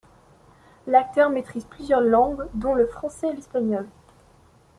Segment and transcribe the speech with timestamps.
[0.87, 3.87] L'acteur maîtrise plusieurs langues, dont le français et l'espagnol.